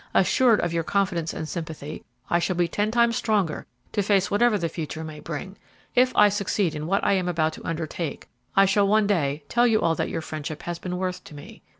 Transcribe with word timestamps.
"Assured 0.15 0.59
of 0.61 0.73
your 0.73 0.81
confidence 0.81 1.31
and 1.31 1.47
sympathy, 1.47 2.03
I 2.27 2.39
shall 2.39 2.55
be 2.55 2.67
ten 2.67 2.89
times 2.89 3.15
stronger 3.17 3.67
to 3.91 4.01
face 4.01 4.31
whatever 4.31 4.57
the 4.57 4.67
future 4.67 5.03
may 5.03 5.19
bring. 5.19 5.57
If 5.93 6.11
I 6.15 6.27
succeed 6.27 6.73
in 6.73 6.87
what 6.87 7.03
I 7.05 7.13
am 7.13 7.27
about 7.27 7.53
to 7.53 7.67
undertake, 7.67 8.27
I 8.55 8.65
shall 8.65 8.87
one 8.87 9.05
day 9.05 9.43
tell 9.47 9.67
you 9.67 9.79
all 9.79 9.93
that 9.93 10.09
your 10.09 10.21
friendship 10.21 10.63
has 10.63 10.79
been 10.79 10.97
worth 10.97 11.23
to 11.25 11.35
me. 11.35 11.61